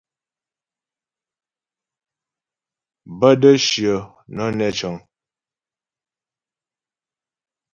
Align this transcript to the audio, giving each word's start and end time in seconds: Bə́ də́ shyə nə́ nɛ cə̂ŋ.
Bə́ 3.19 3.31
də́ 3.41 3.55
shyə 3.65 3.95
nə́ 4.35 4.47
nɛ 4.57 4.67
cə̂ŋ. 4.77 4.95